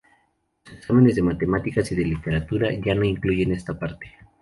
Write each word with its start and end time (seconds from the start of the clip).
Los 0.65 0.73
exámenes 0.79 1.13
de 1.15 1.21
matemáticas 1.21 1.91
y 1.91 1.95
de 1.95 2.03
literatura 2.05 2.71
ya 2.73 2.95
no 2.95 3.03
incluyen 3.03 3.51
esta 3.51 3.77
parte. 3.77 4.09